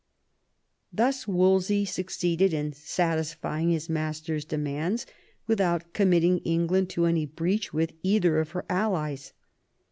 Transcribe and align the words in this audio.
Thus 0.91 1.27
Wolsey 1.27 1.85
succeeded 1.85 2.53
in 2.55 2.73
satisfying 2.73 3.69
his 3.69 3.87
master's 3.87 4.45
demands 4.45 5.05
without 5.45 5.93
committing 5.93 6.39
England 6.39 6.89
to 6.97 7.05
any 7.05 7.27
breach 7.27 7.71
with 7.71 7.93
either 8.01 8.39
of 8.39 8.49
her 8.57 8.65
allies. 8.67 9.33